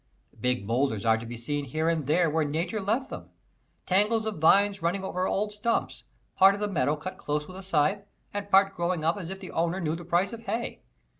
Big 0.39 0.65
boulders 0.65 1.05
are 1.05 1.15
to 1.19 1.27
be 1.27 1.37
seen 1.37 1.63
here 1.65 1.87
and 1.87 2.07
there 2.07 2.27
where 2.27 2.43
Nature 2.43 2.81
left 2.81 3.11
them, 3.11 3.29
tangles 3.85 4.25
of 4.25 4.39
vines 4.39 4.81
running 4.81 5.03
over 5.03 5.27
old 5.27 5.53
stumps, 5.53 6.05
part 6.37 6.55
of 6.55 6.59
the 6.59 6.67
meadow 6.67 6.95
cut 6.95 7.19
close 7.19 7.47
with 7.47 7.55
a 7.55 7.61
scythe, 7.61 8.01
and 8.33 8.49
part 8.49 8.73
growing 8.73 9.03
up 9.03 9.15
as 9.15 9.29
if 9.29 9.39
the 9.39 9.51
owner 9.51 9.79
knew 9.79 9.95
the 9.95 10.03
price 10.03 10.33
of 10.33 10.41
hay. 10.47 10.81